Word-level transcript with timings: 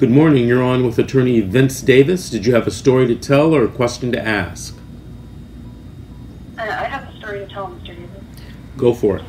Good 0.00 0.10
morning. 0.10 0.48
You're 0.48 0.62
on 0.62 0.86
with 0.86 0.98
attorney 0.98 1.40
Vince 1.42 1.82
Davis. 1.82 2.30
Did 2.30 2.46
you 2.46 2.54
have 2.54 2.66
a 2.66 2.70
story 2.70 3.06
to 3.08 3.14
tell 3.14 3.54
or 3.54 3.66
a 3.66 3.68
question 3.68 4.10
to 4.12 4.18
ask? 4.18 4.74
Uh, 6.56 6.62
I 6.62 6.84
have 6.84 7.06
a 7.06 7.18
story 7.18 7.40
to 7.40 7.46
tell, 7.46 7.66
Mr. 7.66 7.88
Davis. 7.88 8.08
Go 8.78 8.94
for 8.94 9.18
it. 9.18 9.24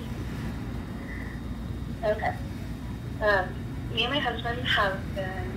Okay. 2.05 2.33
Um, 3.21 3.49
me 3.93 4.05
and 4.05 4.13
my 4.13 4.19
husband 4.19 4.65
have 4.65 4.97
been 5.13 5.51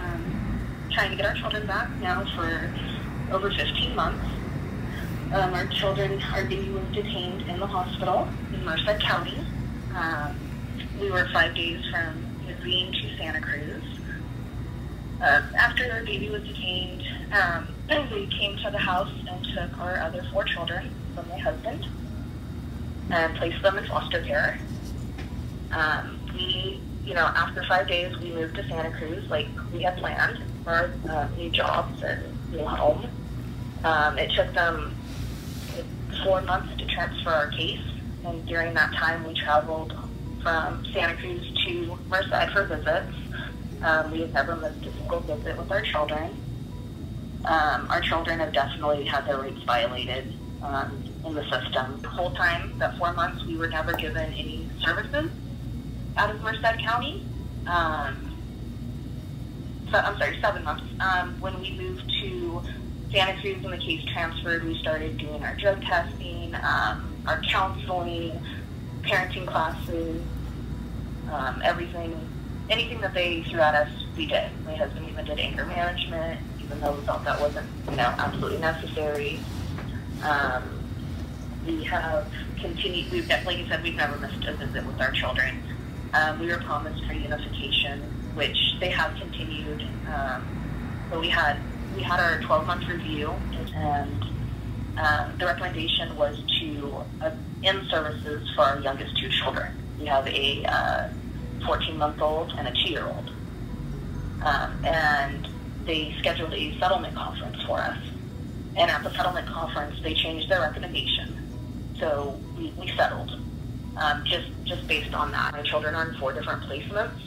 um, 0.00 0.88
trying 0.90 1.10
to 1.10 1.16
get 1.18 1.26
our 1.26 1.34
children 1.34 1.66
back 1.66 1.90
now 2.00 2.24
for 2.34 2.72
over 3.36 3.50
15 3.50 3.94
months. 3.94 4.24
Um, 5.34 5.52
our 5.52 5.66
children, 5.66 6.22
our 6.32 6.46
baby 6.46 6.70
was 6.70 6.86
detained 6.94 7.42
in 7.42 7.60
the 7.60 7.66
hospital 7.66 8.26
in 8.54 8.64
Merced 8.64 9.02
County. 9.02 9.38
Um, 9.94 10.34
we 10.98 11.10
were 11.10 11.28
five 11.34 11.54
days 11.54 11.84
from 11.90 12.24
Eugene 12.48 12.90
to 12.90 13.16
Santa 13.18 13.42
Cruz. 13.42 13.95
Uh, 15.20 15.40
after 15.56 15.90
our 15.92 16.04
baby 16.04 16.28
was 16.28 16.42
detained, 16.42 17.02
um, 17.32 17.68
we 18.12 18.26
came 18.26 18.56
to 18.58 18.70
the 18.70 18.78
house 18.78 19.12
and 19.28 19.44
took 19.54 19.78
our 19.78 19.98
other 19.98 20.22
four 20.32 20.44
children 20.44 20.94
from 21.14 21.28
my 21.28 21.38
husband 21.38 21.86
and 23.10 23.34
placed 23.36 23.62
them 23.62 23.78
in 23.78 23.86
foster 23.86 24.22
care. 24.22 24.58
Um, 25.72 26.20
we, 26.34 26.80
you 27.04 27.14
know, 27.14 27.24
after 27.24 27.64
five 27.64 27.88
days, 27.88 28.16
we 28.18 28.32
moved 28.32 28.56
to 28.56 28.68
Santa 28.68 28.90
Cruz 28.90 29.28
like 29.30 29.48
we 29.72 29.82
had 29.82 29.96
planned 29.96 30.38
for 30.64 30.92
uh, 31.08 31.28
new 31.36 31.50
jobs 31.50 32.02
and 32.02 32.22
new 32.52 32.64
home. 32.64 33.06
Um, 33.84 34.18
it 34.18 34.32
took 34.32 34.52
them 34.52 34.94
four 36.24 36.42
months 36.42 36.76
to 36.76 36.86
transfer 36.86 37.30
our 37.30 37.50
case, 37.50 37.80
and 38.24 38.44
during 38.46 38.74
that 38.74 38.92
time, 38.94 39.26
we 39.26 39.34
traveled 39.34 39.94
from 40.42 40.84
Santa 40.92 41.16
Cruz 41.16 41.42
to 41.64 41.98
Merced 42.08 42.52
for 42.52 42.64
visits. 42.64 43.16
Um, 43.86 44.10
we 44.10 44.20
have 44.22 44.32
never 44.32 44.56
missed 44.56 44.84
a 44.84 44.92
single 44.94 45.20
visit 45.20 45.56
with 45.56 45.70
our 45.70 45.80
children. 45.80 46.36
Um, 47.44 47.86
our 47.88 48.00
children 48.00 48.40
have 48.40 48.52
definitely 48.52 49.04
had 49.04 49.28
their 49.28 49.38
rights 49.38 49.62
violated 49.62 50.34
um, 50.60 51.04
in 51.24 51.34
the 51.34 51.44
system. 51.44 52.00
The 52.02 52.08
whole 52.08 52.34
time, 52.34 52.76
that 52.78 52.98
four 52.98 53.12
months, 53.12 53.44
we 53.44 53.56
were 53.56 53.68
never 53.68 53.92
given 53.92 54.32
any 54.32 54.68
services 54.84 55.30
out 56.16 56.34
of 56.34 56.42
Merced 56.42 56.62
County. 56.80 57.24
Um, 57.68 58.36
so, 59.92 59.98
I'm 59.98 60.18
sorry, 60.18 60.36
seven 60.40 60.64
months. 60.64 60.82
Um, 60.98 61.40
when 61.40 61.60
we 61.60 61.70
moved 61.78 62.10
to 62.22 62.62
Santa 63.12 63.40
Cruz 63.40 63.62
and 63.62 63.72
the 63.72 63.78
case 63.78 64.04
transferred, 64.12 64.64
we 64.64 64.76
started 64.80 65.16
doing 65.16 65.44
our 65.44 65.54
drug 65.54 65.80
testing, 65.82 66.56
um, 66.56 67.14
our 67.24 67.40
counseling, 67.42 68.32
parenting 69.02 69.46
classes, 69.46 70.20
um, 71.30 71.62
everything, 71.64 72.18
anything 72.70 73.00
that 73.00 73.14
they 73.14 73.42
threw 73.44 73.60
at 73.60 73.74
us, 73.74 73.90
we 74.16 74.26
did. 74.26 74.50
My 74.64 74.74
husband 74.74 75.08
even 75.08 75.24
did 75.24 75.38
anger 75.38 75.64
management, 75.66 76.40
even 76.62 76.80
though 76.80 76.92
we 76.92 77.02
felt 77.02 77.24
that 77.24 77.40
wasn't, 77.40 77.68
you 77.90 77.96
know, 77.96 78.14
absolutely 78.18 78.58
necessary. 78.58 79.40
Um, 80.22 80.62
we 81.66 81.84
have 81.84 82.30
continued, 82.60 83.10
we've, 83.12 83.28
like 83.28 83.58
you 83.58 83.66
said, 83.66 83.82
we've 83.82 83.96
never 83.96 84.16
missed 84.18 84.44
a 84.44 84.54
visit 84.54 84.86
with 84.86 85.00
our 85.00 85.10
children. 85.12 85.62
Um, 86.14 86.38
we 86.38 86.46
were 86.46 86.58
promised 86.58 87.02
reunification, 87.04 88.00
which 88.34 88.56
they 88.80 88.90
have 88.90 89.16
continued. 89.16 89.82
Um, 90.12 90.46
but 91.10 91.20
we 91.20 91.28
had 91.28 91.58
we 91.94 92.02
had 92.02 92.20
our 92.20 92.40
12 92.40 92.66
month 92.66 92.88
review, 92.88 93.30
and 93.74 94.22
um, 94.98 95.38
the 95.38 95.46
recommendation 95.46 96.16
was 96.16 96.38
to 96.60 97.04
uh, 97.22 97.30
end 97.62 97.86
services 97.90 98.48
for 98.54 98.62
our 98.62 98.80
youngest 98.80 99.16
two 99.18 99.28
children. 99.30 99.72
We 99.98 100.06
have 100.06 100.26
a 100.26 100.64
uh, 100.66 101.08
14 101.64 101.96
month 101.96 102.20
old 102.20 102.52
and 102.58 102.68
a 102.68 102.72
two 102.72 102.90
year 102.90 103.06
old, 103.06 103.30
um, 104.42 104.84
and 104.84 105.48
they 105.84 106.14
scheduled 106.18 106.52
a 106.52 106.78
settlement 106.78 107.14
conference 107.14 107.62
for 107.64 107.78
us. 107.78 107.98
And 108.76 108.90
at 108.90 109.02
the 109.02 109.10
settlement 109.14 109.48
conference, 109.48 109.98
they 110.02 110.14
changed 110.14 110.50
their 110.50 110.60
recommendation, 110.60 111.96
so 111.98 112.38
we, 112.58 112.72
we 112.78 112.88
settled 112.96 113.30
um, 113.96 114.24
just 114.24 114.48
just 114.64 114.86
based 114.86 115.14
on 115.14 115.32
that. 115.32 115.52
My 115.52 115.62
children 115.62 115.94
are 115.94 116.08
in 116.08 116.16
four 116.18 116.32
different 116.32 116.62
placements. 116.64 117.20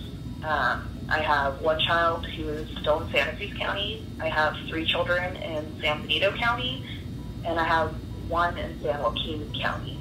Um, 0.44 0.88
I 1.10 1.20
have 1.20 1.62
one 1.62 1.80
child 1.80 2.26
who 2.26 2.48
is 2.50 2.70
still 2.80 3.02
in 3.02 3.12
Santa 3.12 3.36
Cruz 3.36 3.54
County. 3.58 4.06
I 4.20 4.30
have 4.30 4.56
three 4.68 4.86
children 4.86 5.36
in 5.38 5.82
San 5.82 6.02
Benito 6.02 6.32
County, 6.38 6.86
and 7.46 7.60
I 7.60 7.64
have 7.64 7.94
one 8.28 8.58
in 8.58 8.80
San 8.82 9.02
Joaquin 9.02 9.52
County. 9.60 9.99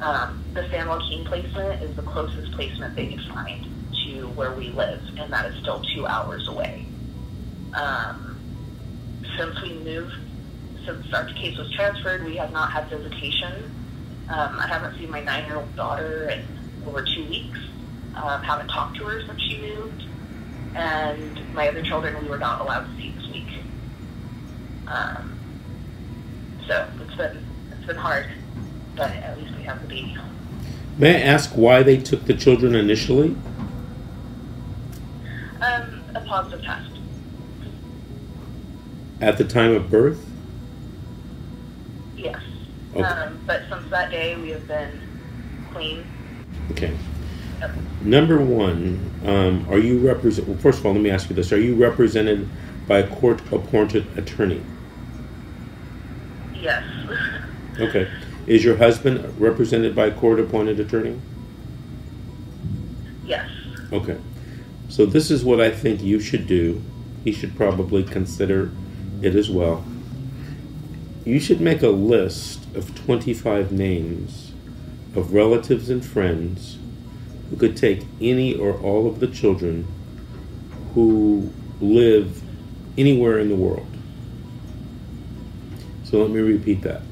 Um, 0.00 0.44
the 0.54 0.68
San 0.70 0.88
Joaquin 0.88 1.24
placement 1.24 1.82
is 1.82 1.96
the 1.96 2.02
closest 2.02 2.52
placement 2.52 2.94
they 2.96 3.08
could 3.08 3.24
find 3.32 3.66
to 4.06 4.28
where 4.28 4.52
we 4.52 4.70
live, 4.70 5.00
and 5.18 5.32
that 5.32 5.46
is 5.46 5.56
still 5.62 5.82
two 5.94 6.06
hours 6.06 6.48
away. 6.48 6.86
Um, 7.74 8.38
since 9.38 9.60
we 9.62 9.74
moved, 9.78 10.14
since 10.84 11.12
our 11.12 11.26
case 11.34 11.56
was 11.58 11.70
transferred, 11.72 12.24
we 12.24 12.36
have 12.36 12.52
not 12.52 12.70
had 12.72 12.88
visitation. 12.88 13.64
Um, 14.28 14.58
I 14.58 14.66
haven't 14.68 14.98
seen 14.98 15.10
my 15.10 15.22
nine-year-old 15.22 15.74
daughter 15.76 16.28
in 16.28 16.44
over 16.86 17.02
two 17.02 17.24
weeks. 17.28 17.58
Um, 18.14 18.42
haven't 18.42 18.68
talked 18.68 18.96
to 18.98 19.04
her 19.04 19.22
since 19.26 19.40
she 19.42 19.60
moved 19.60 20.04
and 20.76 21.54
my 21.54 21.68
other 21.68 21.82
children 21.82 22.22
we 22.22 22.28
were 22.28 22.38
not 22.38 22.60
allowed 22.60 22.84
to 22.84 22.96
see 22.96 23.10
this 23.10 23.26
week. 23.32 23.48
Um, 24.86 25.38
so 26.68 26.86
it's 27.00 27.14
been 27.16 27.44
it's 27.72 27.86
been 27.86 27.96
hard, 27.96 28.26
but 28.96 29.10
at 29.10 29.38
least 29.38 29.54
we 29.56 29.62
have 29.64 29.82
the 29.82 29.88
baby 29.88 30.12
home. 30.12 30.34
May 30.98 31.16
I 31.16 31.26
ask 31.26 31.50
why 31.50 31.82
they 31.82 31.98
took 31.98 32.24
the 32.24 32.34
children 32.34 32.74
initially? 32.74 33.36
Um, 35.60 36.02
a 36.14 36.20
positive 36.26 36.64
test. 36.64 36.90
At 39.20 39.38
the 39.38 39.44
time 39.44 39.72
of 39.72 39.90
birth? 39.90 40.24
Yes. 42.16 42.40
Okay. 42.94 43.02
Um, 43.02 43.38
but 43.46 43.62
since 43.68 43.90
that 43.90 44.10
day, 44.10 44.36
we 44.36 44.50
have 44.50 44.66
been 44.66 45.00
clean. 45.72 46.06
Okay. 46.70 46.96
Yep. 47.60 47.70
Number 48.02 48.38
one, 48.38 49.10
um, 49.24 49.66
are 49.70 49.78
you 49.78 49.98
represent? 49.98 50.48
Well, 50.48 50.58
first 50.58 50.80
of 50.80 50.86
all, 50.86 50.92
let 50.92 51.00
me 51.00 51.10
ask 51.10 51.28
you 51.28 51.36
this: 51.36 51.52
Are 51.52 51.60
you 51.60 51.74
represented 51.74 52.48
by 52.86 52.98
a 52.98 53.08
court-appointed 53.08 54.06
attorney? 54.18 54.62
Yes. 56.54 56.84
Okay. 57.78 58.08
Is 58.46 58.64
your 58.64 58.76
husband 58.76 59.40
represented 59.40 59.94
by 59.94 60.06
a 60.06 60.14
court-appointed 60.14 60.78
attorney? 60.78 61.20
yes. 63.24 63.48
Okay. 63.92 64.18
So 64.88 65.04
this 65.04 65.30
is 65.30 65.44
what 65.44 65.60
I 65.60 65.70
think 65.70 66.00
you 66.00 66.20
should 66.20 66.46
do. 66.46 66.82
He 67.24 67.32
should 67.32 67.56
probably 67.56 68.04
consider 68.04 68.70
it 69.20 69.34
as 69.34 69.50
well. 69.50 69.84
You 71.24 71.40
should 71.40 71.60
make 71.60 71.82
a 71.82 71.88
list 71.88 72.64
of 72.76 72.94
25 72.94 73.72
names 73.72 74.52
of 75.16 75.32
relatives 75.32 75.90
and 75.90 76.04
friends 76.04 76.78
who 77.50 77.56
could 77.56 77.76
take 77.76 78.04
any 78.20 78.54
or 78.54 78.74
all 78.80 79.08
of 79.08 79.18
the 79.18 79.26
children 79.26 79.86
who 80.94 81.50
live 81.80 82.42
anywhere 82.96 83.38
in 83.38 83.48
the 83.48 83.56
world. 83.56 83.86
So 86.04 86.22
let 86.22 86.30
me 86.30 86.40
repeat 86.40 86.82
that. 86.82 87.02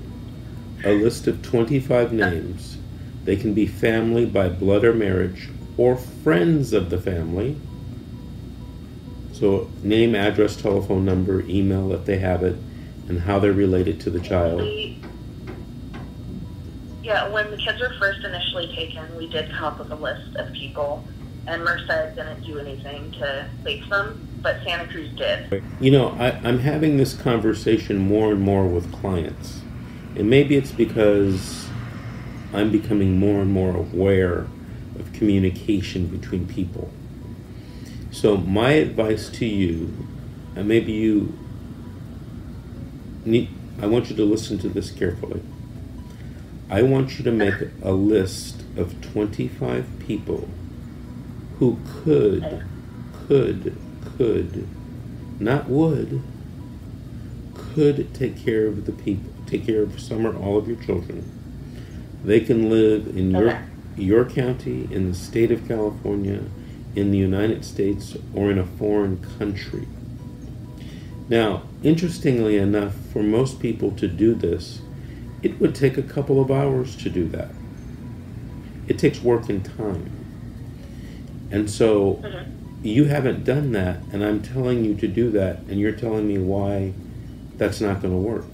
A 0.84 0.93
list 0.95 1.27
of 1.27 1.43
25 1.43 2.12
names. 2.12 2.78
They 3.25 3.37
can 3.37 3.55
be 3.55 3.67
family 3.67 4.27
by 4.27 4.49
blood 4.50 4.84
or 4.84 4.93
marriage 4.93 5.49
or 5.77 5.97
friends 5.97 6.72
of 6.72 6.91
the 6.91 7.00
family. 7.00 7.56
So 9.33 9.71
name, 9.83 10.15
address, 10.15 10.56
telephone 10.56 11.05
number, 11.05 11.41
email 11.43 11.93
if 11.93 12.05
they 12.05 12.19
have 12.19 12.43
it, 12.43 12.56
and 13.09 13.21
how 13.21 13.39
they're 13.39 13.53
related 13.53 14.00
to 14.03 14.11
the 14.11 14.21
child. 14.21 14.61
We, 14.61 15.00
yeah, 17.03 17.28
when 17.28 17.51
the 17.51 17.56
kids 17.56 17.81
were 17.81 17.93
first 17.99 18.25
initially 18.25 18.72
taken, 18.75 19.16
we 19.16 19.28
did 19.28 19.51
come 19.51 19.65
up 19.65 19.78
with 19.78 19.91
a 19.91 19.97
list 19.97 20.36
of 20.36 20.53
people, 20.53 21.04
and 21.47 21.65
Merced 21.65 22.15
didn't 22.15 22.42
do 22.45 22.59
anything 22.59 23.10
to 23.13 23.48
place 23.63 23.86
them, 23.89 24.27
but 24.41 24.63
Santa 24.63 24.86
Cruz 24.86 25.10
did. 25.16 25.63
You 25.81 25.91
know, 25.91 26.10
I, 26.10 26.31
I'm 26.45 26.60
having 26.60 26.97
this 26.97 27.15
conversation 27.15 27.98
more 27.98 28.33
and 28.33 28.41
more 28.41 28.66
with 28.66 28.92
clients. 28.92 29.64
And 30.16 30.31
maybe 30.31 30.57
it's 30.57 30.72
because 30.72 31.69
I'm 32.53 32.71
becoming 32.71 33.19
more 33.19 33.41
and 33.41 33.51
more 33.51 33.77
aware 33.77 34.47
of 34.99 35.13
communication 35.13 36.07
between 36.07 36.47
people. 36.47 36.91
So, 38.13 38.37
my 38.37 38.72
advice 38.72 39.28
to 39.31 39.45
you, 39.45 40.07
and 40.55 40.69
maybe 40.69 40.93
you 40.93 41.37
need, 43.25 43.49
I 43.83 43.87
want 43.87 44.09
you 44.09 44.15
to 44.16 44.25
listen 44.25 44.57
to 44.59 44.69
this 44.69 44.93
carefully. 44.93 45.43
I 46.71 46.83
want 46.83 47.19
you 47.19 47.25
to 47.25 47.33
make 47.33 47.55
a 47.83 47.91
list 47.93 48.63
of 48.77 49.01
25 49.01 49.87
people 49.99 50.49
who 51.59 51.78
could, 52.05 52.65
could, 53.27 53.77
could, 54.17 54.69
not 55.41 55.69
would, 55.69 56.22
could 57.55 58.15
take 58.15 58.37
care 58.37 58.67
of 58.67 58.87
the 58.87 58.93
people, 58.93 59.34
take 59.47 59.67
care 59.67 59.83
of 59.83 60.01
some 60.01 60.27
or 60.27 60.37
all 60.37 60.57
of 60.57 60.67
your 60.69 60.77
children. 60.77 61.25
They 62.25 62.41
can 62.41 62.71
live 62.71 63.17
in 63.17 63.31
your 63.31 63.51
Okay. 63.51 63.59
your 63.97 64.25
county, 64.25 64.89
in 64.91 65.09
the 65.09 65.15
state 65.15 65.53
of 65.53 65.69
California, 65.69 66.41
in 66.97 67.13
the 67.13 67.19
United 67.19 67.65
States 67.65 68.17
or 68.35 68.51
in 68.51 68.59
a 68.59 68.67
foreign 68.67 69.19
country. 69.39 69.87
Now, 71.29 71.63
interestingly 71.83 72.57
enough, 72.59 72.95
for 73.13 73.23
most 73.23 73.61
people 73.61 73.93
to 73.93 74.09
do 74.09 74.35
this, 74.35 74.81
it 75.43 75.61
would 75.61 75.75
take 75.75 75.97
a 75.97 76.03
couple 76.03 76.41
of 76.41 76.51
hours 76.51 76.97
to 76.97 77.09
do 77.09 77.29
that. 77.29 77.51
It 78.89 78.99
takes 78.99 79.23
work 79.23 79.49
and 79.49 79.65
time. 79.65 80.11
And 81.51 81.71
so 81.71 82.21
Mhm. 82.23 82.47
you 82.83 83.05
haven't 83.05 83.45
done 83.45 83.73
that, 83.73 83.99
and 84.13 84.25
I'm 84.25 84.41
telling 84.41 84.85
you 84.85 84.95
to 84.97 85.07
do 85.07 85.31
that, 85.31 85.61
and 85.69 85.79
you're 85.79 85.93
telling 85.93 86.27
me 86.27 86.39
why 86.39 86.93
that's 87.57 87.81
not 87.81 88.03
going 88.03 88.13
to 88.13 88.19
work. 88.21 88.45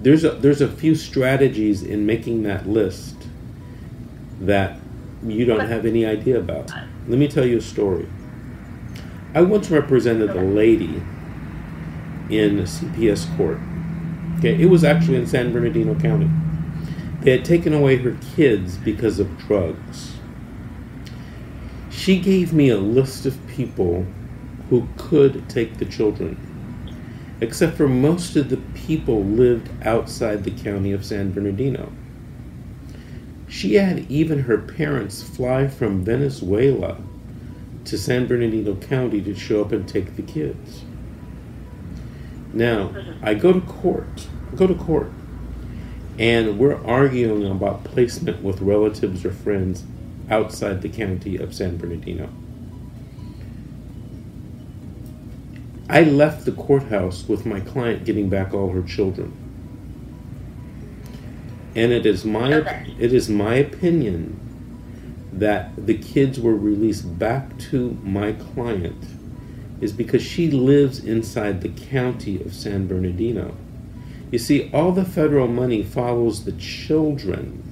There's 0.00 0.24
a, 0.24 0.30
there's 0.30 0.60
a 0.60 0.68
few 0.68 0.94
strategies 0.94 1.82
in 1.82 2.06
making 2.06 2.42
that 2.44 2.66
list 2.66 3.16
that 4.40 4.78
you 5.22 5.44
don't 5.44 5.68
have 5.68 5.84
any 5.84 6.06
idea 6.06 6.38
about. 6.38 6.70
Let 7.06 7.18
me 7.18 7.28
tell 7.28 7.44
you 7.44 7.58
a 7.58 7.62
story. 7.62 8.08
I 9.34 9.42
once 9.42 9.70
represented 9.70 10.30
a 10.30 10.40
lady 10.40 11.02
in 12.30 12.58
CPS 12.62 13.36
court. 13.36 13.58
Okay, 14.38 14.60
it 14.60 14.66
was 14.66 14.84
actually 14.84 15.16
in 15.16 15.26
San 15.26 15.52
Bernardino 15.52 15.94
County. 15.96 16.30
They 17.20 17.32
had 17.32 17.44
taken 17.44 17.74
away 17.74 17.96
her 17.96 18.16
kids 18.34 18.78
because 18.78 19.20
of 19.20 19.36
drugs. 19.38 20.14
She 21.90 22.18
gave 22.18 22.54
me 22.54 22.70
a 22.70 22.78
list 22.78 23.26
of 23.26 23.46
people 23.46 24.06
who 24.70 24.88
could 24.96 25.48
take 25.50 25.76
the 25.76 25.84
children, 25.84 26.38
except 27.40 27.76
for 27.76 27.88
most 27.88 28.36
of 28.36 28.50
the 28.50 28.58
people 28.74 29.24
lived 29.24 29.70
outside 29.84 30.44
the 30.44 30.50
county 30.50 30.92
of 30.92 31.04
San 31.04 31.32
Bernardino. 31.32 31.92
She 33.48 33.74
had 33.74 34.10
even 34.10 34.40
her 34.40 34.58
parents 34.58 35.22
fly 35.22 35.66
from 35.66 36.04
Venezuela 36.04 36.98
to 37.84 37.98
San 37.98 38.26
Bernardino 38.26 38.76
County 38.76 39.20
to 39.22 39.34
show 39.34 39.62
up 39.62 39.72
and 39.72 39.88
take 39.88 40.16
the 40.16 40.22
kids. 40.22 40.84
Now, 42.52 42.88
mm-hmm. 42.88 43.24
I 43.24 43.34
go 43.34 43.52
to 43.52 43.60
court. 43.60 44.28
I 44.52 44.56
go 44.56 44.66
to 44.66 44.74
court. 44.74 45.10
And 46.18 46.58
we're 46.58 46.84
arguing 46.84 47.50
about 47.50 47.84
placement 47.84 48.42
with 48.42 48.60
relatives 48.60 49.24
or 49.24 49.32
friends 49.32 49.84
outside 50.28 50.82
the 50.82 50.88
county 50.88 51.36
of 51.36 51.54
San 51.54 51.78
Bernardino. 51.78 52.28
I 55.90 56.02
left 56.02 56.44
the 56.44 56.52
courthouse 56.52 57.26
with 57.28 57.44
my 57.44 57.58
client 57.58 58.04
getting 58.04 58.28
back 58.28 58.54
all 58.54 58.70
her 58.70 58.82
children. 58.82 59.32
And 61.74 61.92
it 61.92 62.06
is 62.06 62.24
my 62.24 62.54
Okay. 62.54 62.94
it 62.98 63.12
is 63.12 63.28
my 63.28 63.56
opinion 63.56 64.38
that 65.32 65.72
the 65.86 65.98
kids 65.98 66.38
were 66.38 66.54
released 66.54 67.18
back 67.18 67.58
to 67.58 67.98
my 68.04 68.32
client 68.32 69.04
is 69.80 69.92
because 69.92 70.22
she 70.22 70.50
lives 70.50 71.02
inside 71.02 71.60
the 71.60 71.68
county 71.68 72.40
of 72.40 72.54
San 72.54 72.86
Bernardino. 72.86 73.54
You 74.30 74.38
see, 74.38 74.70
all 74.72 74.92
the 74.92 75.04
federal 75.04 75.48
money 75.48 75.82
follows 75.82 76.44
the 76.44 76.52
children. 76.52 77.62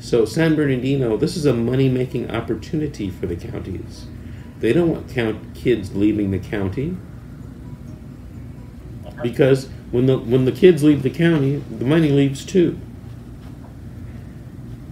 So, 0.00 0.24
San 0.24 0.56
Bernardino, 0.56 1.16
this 1.16 1.36
is 1.36 1.46
a 1.46 1.52
money 1.52 1.88
making 1.88 2.30
opportunity 2.30 3.10
for 3.10 3.26
the 3.26 3.36
counties. 3.36 4.06
They 4.60 4.72
don't 4.72 4.88
want 4.88 5.08
count 5.08 5.54
kids 5.54 5.94
leaving 5.94 6.30
the 6.30 6.38
county 6.38 6.96
because 9.22 9.68
when 9.90 10.06
the 10.06 10.18
when 10.18 10.44
the 10.44 10.52
kids 10.52 10.82
leave 10.82 11.02
the 11.02 11.10
county, 11.10 11.56
the 11.56 11.84
money 11.84 12.10
leaves 12.10 12.44
too. 12.44 12.78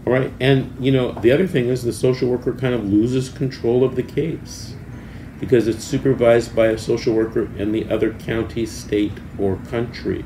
All 0.07 0.13
right, 0.13 0.33
and 0.39 0.75
you 0.79 0.93
know 0.93 1.13
the 1.13 1.33
other 1.33 1.47
thing 1.47 1.69
is 1.69 1.83
the 1.83 1.93
social 1.93 2.29
worker 2.29 2.53
kind 2.53 2.75
of 2.75 2.85
loses 2.85 3.29
control 3.29 3.85
of 3.85 3.97
the 3.97 4.03
case 4.03 4.75
because 5.41 5.67
it's 5.67 5.85
supervised 5.85 6.55
by 6.55 6.69
a 6.69 6.79
social 6.79 7.15
worker 7.15 7.51
in 7.57 7.73
the 7.73 7.89
other 7.91 8.13
county, 8.15 8.65
state, 8.67 9.13
or 9.39 9.57
country. 9.69 10.25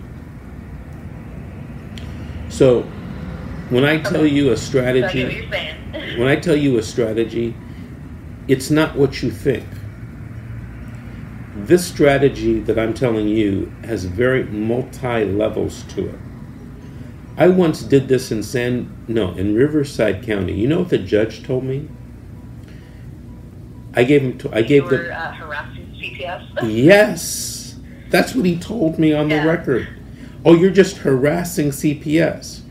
So, 2.48 2.82
when 3.70 3.84
I 3.84 3.98
tell 3.98 4.26
you 4.26 4.52
a 4.52 4.56
So 4.56 4.80
I 4.80 4.92
get 4.92 5.02
what 5.02 5.12
strategy, 5.12 5.48
when 6.18 6.28
I 6.28 6.36
tell 6.36 6.56
you 6.56 6.78
a 6.78 6.82
strategy, 6.82 7.54
it's 8.48 8.70
not 8.70 8.96
what 8.96 9.22
you 9.22 9.30
think. 9.30 9.64
This 11.54 11.86
strategy 11.86 12.60
that 12.60 12.78
I'm 12.78 12.94
telling 12.94 13.28
you 13.28 13.72
has 13.84 14.04
very 14.04 14.44
multi 14.44 15.24
levels 15.24 15.82
to 15.94 16.08
it. 16.08 16.18
I 17.36 17.48
once 17.48 17.82
did 17.82 18.08
this 18.08 18.32
in 18.32 18.42
San 18.42 18.96
no 19.06 19.32
in 19.32 19.54
Riverside 19.54 20.24
County. 20.24 20.54
You 20.54 20.66
know 20.66 20.80
what 20.80 20.88
the 20.88 20.98
judge 20.98 21.44
told 21.44 21.64
me? 21.64 21.88
I 23.94 24.04
gave 24.04 24.22
him. 24.22 24.38
To, 24.38 24.54
I 24.54 24.58
you 24.60 24.66
gave 24.66 24.84
were 24.84 24.90
the 24.90 25.14
uh, 25.14 25.32
harassing 25.32 25.86
CPS. 26.00 26.58
yes. 26.84 27.76
That's 28.10 28.34
what 28.34 28.46
he 28.46 28.58
told 28.58 28.98
me 28.98 29.12
on 29.12 29.28
the 29.28 29.44
record. 29.44 29.88
Oh, 30.44 30.54
you're 30.54 30.70
just 30.70 30.98
harassing 30.98 31.68
CPS. 31.68 32.62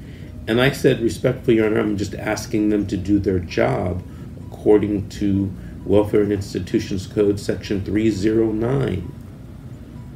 And 0.48 0.60
I 0.60 0.72
said 0.72 1.02
respectfully, 1.02 1.58
Your 1.58 1.68
Honor, 1.68 1.80
I'm 1.80 1.98
just 1.98 2.16
asking 2.16 2.70
them 2.70 2.88
to 2.88 2.98
do 2.98 3.20
their 3.20 3.40
job 3.40 4.02
according 4.48 5.10
to 5.10 5.54
Welfare 5.88 6.22
and 6.22 6.34
Institutions 6.34 7.08
Code 7.08 7.40
Section 7.40 7.84
309. 7.84 9.14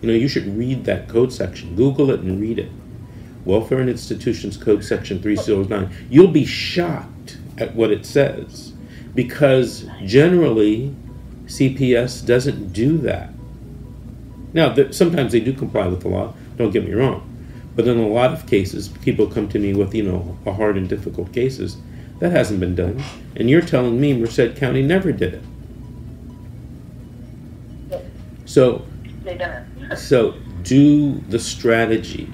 You 0.01 0.07
know, 0.07 0.13
you 0.13 0.27
should 0.27 0.57
read 0.57 0.83
that 0.83 1.07
code 1.07 1.31
section. 1.31 1.75
Google 1.77 2.11
it 2.11 2.19
and 2.19 2.41
read 2.41 2.59
it. 2.59 2.69
Welfare 3.45 3.79
and 3.79 3.89
Institutions 3.89 4.57
Code 4.57 4.83
Section 4.83 5.21
309. 5.21 6.07
You'll 6.09 6.27
be 6.27 6.45
shocked 6.45 7.37
at 7.57 7.73
what 7.73 7.89
it 7.89 8.05
says 8.05 8.73
because 9.15 9.85
generally 10.03 10.93
CPS 11.45 12.25
doesn't 12.25 12.73
do 12.73 12.97
that. 12.99 13.29
Now, 14.53 14.75
sometimes 14.91 15.31
they 15.31 15.39
do 15.39 15.53
comply 15.53 15.87
with 15.87 16.01
the 16.01 16.09
law, 16.09 16.33
don't 16.57 16.71
get 16.71 16.85
me 16.85 16.93
wrong. 16.93 17.27
But 17.75 17.87
in 17.87 17.97
a 17.97 18.07
lot 18.07 18.33
of 18.33 18.45
cases, 18.45 18.89
people 18.89 19.27
come 19.27 19.47
to 19.49 19.59
me 19.59 19.73
with, 19.73 19.95
you 19.95 20.03
know, 20.03 20.37
hard 20.43 20.75
and 20.75 20.89
difficult 20.89 21.31
cases. 21.31 21.77
That 22.19 22.33
hasn't 22.33 22.59
been 22.59 22.75
done. 22.75 23.01
And 23.37 23.49
you're 23.49 23.61
telling 23.61 24.01
me 24.01 24.13
Merced 24.13 24.57
County 24.57 24.81
never 24.81 25.13
did 25.13 25.35
it. 25.35 25.43
So, 28.51 28.85
They 29.23 29.37
done 29.37 29.65
it. 29.79 29.95
so 29.97 30.33
do 30.63 31.21
the 31.29 31.39
strategy. 31.39 32.29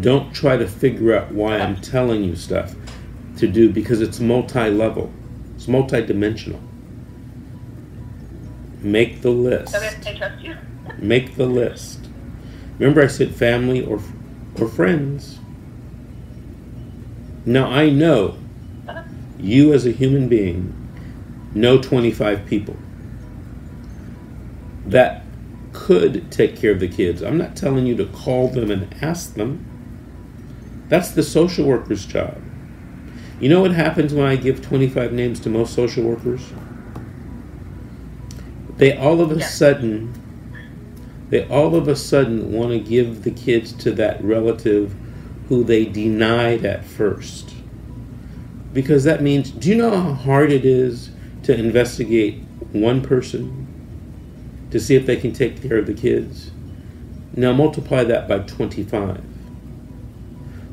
Don't 0.00 0.34
try 0.34 0.56
to 0.56 0.66
figure 0.66 1.14
out 1.14 1.32
why 1.32 1.58
I'm 1.58 1.76
telling 1.82 2.24
you 2.24 2.34
stuff 2.34 2.74
to 3.36 3.46
do 3.46 3.70
because 3.70 4.00
it's 4.00 4.20
multi-level. 4.20 5.12
It's 5.54 5.68
multi-dimensional. 5.68 6.60
Make 8.80 9.20
the 9.20 9.32
list. 9.32 9.74
I 9.74 10.14
trust 10.14 10.42
you. 10.42 10.56
Make 10.96 11.36
the 11.36 11.44
list. 11.44 12.08
Remember, 12.78 13.02
I 13.02 13.08
said 13.08 13.34
family 13.34 13.84
or 13.84 14.00
or 14.58 14.66
friends. 14.66 15.40
Now 17.44 17.66
I 17.66 17.90
know 17.90 18.38
uh-huh. 18.88 19.02
you 19.38 19.74
as 19.74 19.84
a 19.84 19.90
human 19.90 20.26
being 20.26 20.72
know 21.54 21.80
25 21.80 22.46
people 22.46 22.76
that 24.86 25.23
could 25.84 26.32
take 26.32 26.56
care 26.56 26.70
of 26.70 26.80
the 26.80 26.88
kids. 26.88 27.22
I'm 27.22 27.36
not 27.36 27.56
telling 27.56 27.84
you 27.84 27.94
to 27.96 28.06
call 28.06 28.48
them 28.48 28.70
and 28.70 28.94
ask 29.02 29.34
them. 29.34 29.66
That's 30.88 31.10
the 31.10 31.22
social 31.22 31.66
worker's 31.66 32.06
job. 32.06 32.40
You 33.38 33.50
know 33.50 33.60
what 33.60 33.72
happens 33.72 34.14
when 34.14 34.24
I 34.24 34.36
give 34.36 34.62
25 34.62 35.12
names 35.12 35.40
to 35.40 35.50
most 35.50 35.74
social 35.74 36.04
workers? 36.04 36.40
They 38.78 38.96
all 38.96 39.20
of 39.20 39.30
a 39.30 39.40
Yeah. 39.40 39.46
sudden 39.46 40.14
they 41.28 41.44
all 41.48 41.74
of 41.74 41.86
a 41.86 41.96
sudden 41.96 42.50
want 42.50 42.70
to 42.70 42.78
give 42.78 43.24
the 43.24 43.30
kids 43.30 43.72
to 43.72 43.90
that 43.92 44.24
relative 44.24 44.94
who 45.50 45.64
they 45.64 45.84
denied 45.84 46.64
at 46.64 46.84
first. 46.86 47.50
Because 48.72 49.04
that 49.04 49.22
means, 49.22 49.50
do 49.50 49.68
you 49.68 49.74
know 49.74 49.90
how 49.90 50.12
hard 50.14 50.50
it 50.50 50.64
is 50.64 51.10
to 51.42 51.54
investigate 51.54 52.42
one 52.72 53.02
person 53.02 53.66
to 54.74 54.80
see 54.80 54.96
if 54.96 55.06
they 55.06 55.14
can 55.14 55.32
take 55.32 55.62
care 55.62 55.78
of 55.78 55.86
the 55.86 55.94
kids? 55.94 56.50
Now 57.36 57.52
multiply 57.52 58.02
that 58.02 58.26
by 58.26 58.40
25. 58.40 59.22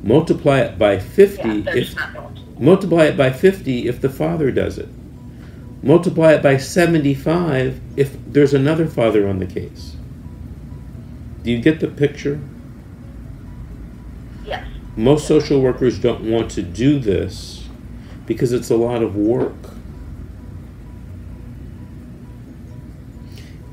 Multiply 0.02 0.62
it 0.62 0.80
by 0.80 0.98
50 0.98 1.48
Yeah, 1.48 1.54
if 1.68 1.86
just 1.86 1.96
not 1.96 2.12
going 2.16 2.34
to. 2.34 2.42
multiply 2.58 3.04
it 3.04 3.16
by 3.16 3.32
50 3.32 3.88
if 3.88 4.02
the 4.02 4.10
father 4.10 4.50
does 4.50 4.80
it. 4.80 4.90
Multiply 5.84 6.34
it 6.34 6.42
by 6.42 6.58
75 6.58 7.80
if 7.96 8.18
there's 8.26 8.56
another 8.56 8.88
father 8.88 9.30
on 9.30 9.38
the 9.38 9.46
case. 9.46 9.96
Do 11.44 11.52
you 11.52 11.60
get 11.60 11.80
the 11.80 11.88
picture? 11.88 12.40
Yes. 14.48 14.66
Most 14.98 15.28
social 15.28 15.62
workers 15.62 16.00
don't 16.00 16.28
want 16.28 16.50
to 16.52 16.64
do 16.64 16.98
this 16.98 17.70
because 18.26 18.52
it's 18.52 18.72
a 18.72 18.76
lot 18.76 19.04
of 19.04 19.16
work. 19.16 19.54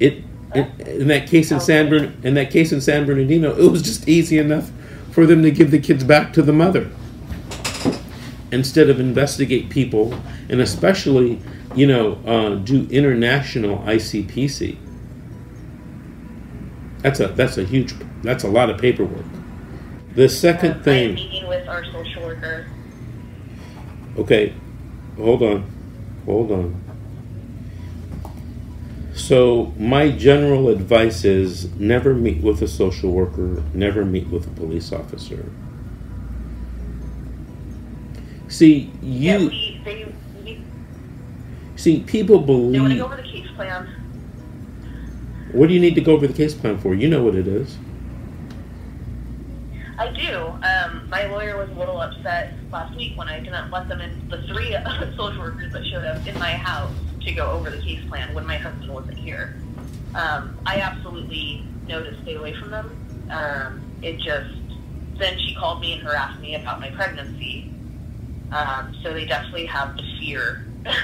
It 0.00 0.22
in, 0.54 0.64
in 0.86 1.08
that 1.08 1.28
case 1.28 1.50
in 1.52 1.60
San 1.60 1.90
Bern, 1.90 2.18
in 2.22 2.34
that 2.34 2.50
case 2.50 2.72
in 2.72 2.80
San 2.80 3.04
Bernardino, 3.04 3.54
it 3.54 3.70
was 3.70 3.82
just 3.82 4.08
easy 4.08 4.38
enough 4.38 4.70
for 5.10 5.26
them 5.26 5.42
to 5.42 5.50
give 5.50 5.70
the 5.70 5.78
kids 5.78 6.04
back 6.04 6.32
to 6.34 6.42
the 6.42 6.52
mother. 6.52 6.88
instead 8.50 8.88
of 8.88 8.98
investigate 8.98 9.68
people 9.68 10.14
and 10.48 10.58
especially, 10.62 11.38
you 11.74 11.86
know, 11.86 12.14
uh, 12.26 12.54
do 12.54 12.88
international 12.90 13.76
ICPC. 13.80 14.78
That's 17.02 17.20
a 17.20 17.28
that's 17.28 17.58
a 17.58 17.64
huge 17.64 17.94
that's 18.22 18.44
a 18.44 18.48
lot 18.48 18.70
of 18.70 18.78
paperwork. 18.78 19.24
The 20.14 20.28
second 20.30 20.72
Um, 20.72 20.82
thing. 20.82 21.14
meeting 21.14 21.46
with 21.46 21.68
our 21.68 21.84
social 21.92 22.22
worker. 22.22 22.66
Okay, 24.16 24.54
hold 25.18 25.42
on, 25.42 25.64
hold 26.24 26.50
on. 26.50 26.74
So 29.28 29.74
my 29.76 30.10
general 30.10 30.70
advice 30.70 31.22
is 31.22 31.70
never 31.74 32.14
meet 32.14 32.42
with 32.42 32.62
a 32.62 32.66
social 32.66 33.10
worker, 33.10 33.62
never 33.74 34.02
meet 34.02 34.28
with 34.28 34.46
a 34.46 34.50
police 34.52 34.90
officer. 34.90 35.44
See, 38.48 38.90
yeah, 39.02 39.36
you 39.36 39.48
we, 39.50 39.82
they, 39.84 40.14
we, 40.42 40.62
see 41.76 42.00
people 42.04 42.40
believe. 42.40 42.72
they 42.72 42.80
want 42.80 42.92
to 42.94 42.98
go 42.98 43.04
over 43.04 43.16
the 43.16 43.22
case 43.22 43.46
plan. 43.54 43.86
What 45.52 45.66
do 45.66 45.74
you 45.74 45.80
need 45.80 45.94
to 45.96 46.00
go 46.00 46.14
over 46.14 46.26
the 46.26 46.32
case 46.32 46.54
plan 46.54 46.78
for? 46.78 46.94
You 46.94 47.08
know 47.10 47.22
what 47.22 47.34
it 47.34 47.46
is. 47.46 47.76
I 49.98 50.10
do. 50.10 50.38
Um, 50.38 51.06
my 51.10 51.26
lawyer 51.26 51.58
was 51.58 51.68
a 51.68 51.74
little 51.74 52.00
upset 52.00 52.54
last 52.72 52.96
week 52.96 53.18
when 53.18 53.28
I 53.28 53.40
didn't 53.40 53.70
let 53.70 53.90
them 53.90 54.00
in, 54.00 54.26
the 54.30 54.40
three 54.46 54.74
social 55.18 55.38
workers 55.38 55.70
that 55.74 55.84
showed 55.84 56.06
up 56.06 56.26
in 56.26 56.38
my 56.38 56.52
house 56.52 56.94
to 57.28 57.34
go 57.34 57.50
over 57.50 57.70
the 57.70 57.80
case 57.82 58.00
plan 58.08 58.34
when 58.34 58.46
my 58.46 58.56
husband 58.56 58.92
wasn't 58.92 59.18
here. 59.18 59.54
Um, 60.14 60.58
I 60.66 60.80
absolutely 60.80 61.64
know 61.86 62.02
to 62.02 62.20
stay 62.22 62.34
away 62.34 62.54
from 62.54 62.70
them. 62.70 63.28
Um, 63.30 63.82
it 64.02 64.18
just, 64.18 64.50
then 65.18 65.38
she 65.38 65.54
called 65.54 65.80
me 65.80 65.92
and 65.92 66.02
harassed 66.02 66.40
me 66.40 66.54
about 66.54 66.80
my 66.80 66.90
pregnancy. 66.90 67.70
Um, 68.50 68.96
so 69.02 69.12
they 69.12 69.26
definitely 69.26 69.66
have 69.66 69.96
the 69.96 70.02
fear. 70.18 70.64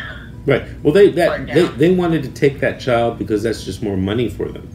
Right. 0.47 0.63
Well, 0.83 0.93
they 0.93 1.09
that 1.13 1.47
they, 1.47 1.65
they 1.69 1.95
wanted 1.95 2.23
to 2.25 2.29
take 2.29 2.61
that 2.61 2.79
child 2.79 3.19
because 3.19 3.45
that's 3.45 3.65
just 3.65 3.83
more 3.83 3.97
money 3.97 4.29
for 4.29 4.47
them. 4.47 4.69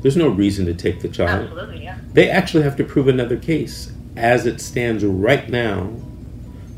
There's 0.00 0.16
no 0.16 0.28
reason 0.28 0.64
to 0.64 0.72
take 0.72 1.02
the 1.02 1.10
child. 1.10 1.42
Absolutely, 1.42 1.84
yeah. 1.84 1.98
They 2.14 2.30
actually 2.30 2.62
have 2.62 2.74
to 2.76 2.84
prove 2.84 3.06
another 3.06 3.36
case 3.36 3.92
as 4.16 4.46
it 4.46 4.62
stands 4.62 5.04
right 5.04 5.46
now 5.50 5.92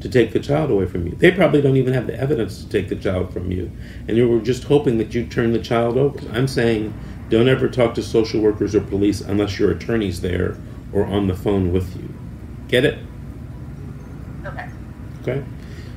to 0.00 0.09
take 0.09 0.33
the 0.33 0.41
child 0.41 0.71
away 0.71 0.87
from 0.87 1.07
you. 1.07 1.15
They 1.17 1.31
probably 1.31 1.62
don't 1.62 1.76
even 1.76 1.95
have 1.95 2.07
the 2.07 2.19
evidence 2.19 2.62
to 2.62 2.69
take 2.69 2.88
the 2.88 2.97
child 2.97 3.33
from 3.33 3.50
you, 3.50 3.71
and 4.07 4.17
you 4.17 4.29
were 4.29 4.41
just 4.41 4.65
hoping 4.65 4.99
that 4.99 5.15
you 5.15 5.26
turn 5.26 5.53
the 5.53 5.59
child 5.59 5.97
over. 5.97 6.19
I'm 6.33 6.49
saying 6.49 6.93
don't 7.29 7.49
ever 7.49 7.69
talk 7.69 7.95
to 7.95 8.03
social 8.03 8.41
workers 8.41 8.75
or 8.75 8.81
police 8.81 9.21
unless 9.21 9.59
your 9.59 9.71
attorney's 9.71 10.21
there 10.21 10.57
or 10.93 11.05
on 11.07 11.26
the 11.26 11.35
phone 11.35 11.73
with 11.73 11.97
you. 11.97 12.12
Get 12.69 12.85
it? 12.85 12.99
Okay. 14.45 14.69
Okay? 15.23 15.45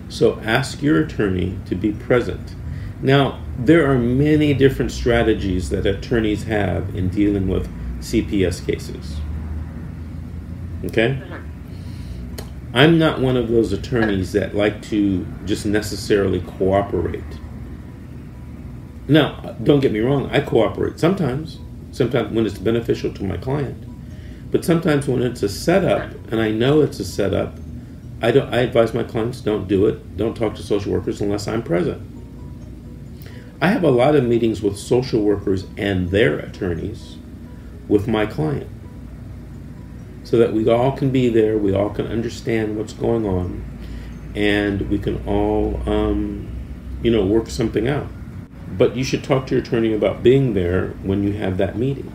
So 0.07 0.39
ask 0.39 0.81
your 0.81 1.01
attorney 1.01 1.57
to 1.67 1.75
be 1.75 1.91
present. 1.91 2.55
Now, 3.01 3.41
there 3.57 3.89
are 3.89 3.97
many 3.97 4.53
different 4.53 4.91
strategies 4.91 5.69
that 5.69 5.85
attorneys 5.85 6.43
have 6.43 6.95
in 6.95 7.09
dealing 7.09 7.47
with 7.47 7.69
CPS 8.01 8.65
cases. 8.65 9.17
Okay? 10.85 11.19
Mhm. 11.21 11.41
I'm 12.73 12.99
not 12.99 13.19
one 13.19 13.35
of 13.35 13.49
those 13.49 13.73
attorneys 13.73 14.31
that 14.33 14.55
like 14.55 14.81
to 14.83 15.25
just 15.45 15.65
necessarily 15.65 16.41
cooperate. 16.41 17.23
Now, 19.07 19.55
don't 19.63 19.79
get 19.79 19.91
me 19.91 20.01
wrong, 20.01 20.29
I 20.31 20.41
cooperate 20.41 20.99
sometimes, 20.99 21.57
sometimes 21.91 22.31
when 22.31 22.45
it's 22.45 22.59
beneficial 22.59 23.11
to 23.13 23.23
my 23.23 23.37
client. 23.37 23.85
But 24.51 24.63
sometimes 24.63 25.07
when 25.07 25.23
it's 25.23 25.41
a 25.41 25.49
setup 25.49 26.11
and 26.31 26.39
I 26.39 26.51
know 26.51 26.81
it's 26.81 26.99
a 26.99 27.05
setup, 27.05 27.57
I 28.21 28.31
don't 28.31 28.53
I 28.53 28.59
advise 28.59 28.93
my 28.93 29.03
clients 29.03 29.41
don't 29.41 29.67
do 29.67 29.87
it. 29.87 30.17
Don't 30.17 30.35
talk 30.35 30.55
to 30.55 30.63
social 30.63 30.91
workers 30.91 31.21
unless 31.21 31.47
I'm 31.47 31.63
present. 31.63 32.05
I 33.61 33.69
have 33.69 33.83
a 33.83 33.91
lot 33.91 34.15
of 34.15 34.23
meetings 34.23 34.61
with 34.61 34.77
social 34.77 35.21
workers 35.21 35.65
and 35.77 36.11
their 36.11 36.37
attorneys 36.37 37.17
with 37.87 38.07
my 38.07 38.25
client 38.25 38.69
so 40.29 40.37
that 40.37 40.53
we 40.53 40.69
all 40.69 40.91
can 40.91 41.09
be 41.09 41.27
there, 41.27 41.57
we 41.57 41.73
all 41.73 41.89
can 41.89 42.05
understand 42.05 42.77
what's 42.77 42.93
going 42.93 43.25
on, 43.25 43.63
and 44.35 44.87
we 44.87 44.99
can 44.99 45.25
all, 45.25 45.81
um, 45.89 46.47
you 47.01 47.09
know, 47.09 47.25
work 47.25 47.49
something 47.49 47.87
out. 47.87 48.05
But 48.77 48.95
you 48.95 49.03
should 49.03 49.23
talk 49.23 49.47
to 49.47 49.55
your 49.55 49.63
attorney 49.63 49.91
about 49.91 50.21
being 50.21 50.53
there 50.53 50.89
when 51.01 51.23
you 51.23 51.33
have 51.33 51.57
that 51.57 51.79
meeting. 51.79 52.13